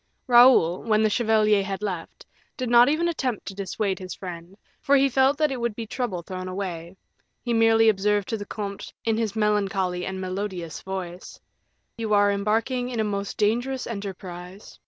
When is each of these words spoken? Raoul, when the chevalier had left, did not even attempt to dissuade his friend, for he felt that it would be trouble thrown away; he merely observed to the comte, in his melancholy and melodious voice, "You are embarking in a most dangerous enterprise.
Raoul, 0.25 0.81
when 0.81 1.03
the 1.03 1.11
chevalier 1.11 1.61
had 1.63 1.83
left, 1.83 2.25
did 2.57 2.71
not 2.71 2.89
even 2.89 3.07
attempt 3.07 3.45
to 3.45 3.53
dissuade 3.53 3.99
his 3.99 4.15
friend, 4.15 4.57
for 4.81 4.95
he 4.95 5.07
felt 5.07 5.37
that 5.37 5.51
it 5.51 5.61
would 5.61 5.75
be 5.75 5.85
trouble 5.85 6.23
thrown 6.23 6.47
away; 6.47 6.97
he 7.43 7.53
merely 7.53 7.87
observed 7.87 8.27
to 8.29 8.37
the 8.37 8.47
comte, 8.47 8.91
in 9.05 9.15
his 9.17 9.35
melancholy 9.35 10.03
and 10.07 10.19
melodious 10.19 10.81
voice, 10.81 11.39
"You 11.99 12.15
are 12.15 12.31
embarking 12.31 12.89
in 12.89 12.99
a 12.99 13.03
most 13.03 13.37
dangerous 13.37 13.85
enterprise. 13.85 14.79